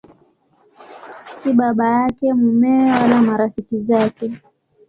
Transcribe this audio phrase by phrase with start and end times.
[1.37, 4.25] Si baba yake, mumewe wala marafiki zake.